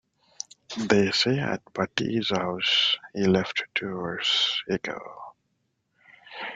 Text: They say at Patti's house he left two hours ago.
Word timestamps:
They 0.89 1.11
say 1.11 1.37
at 1.37 1.61
Patti's 1.75 2.29
house 2.29 2.97
he 3.13 3.27
left 3.27 3.63
two 3.75 3.85
hours 3.87 4.63
ago. 4.67 4.97